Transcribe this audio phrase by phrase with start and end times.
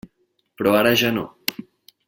[0.61, 1.27] Però ara ja no.